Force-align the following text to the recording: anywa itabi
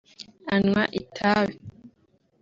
anywa 0.53 0.83
itabi 0.99 1.55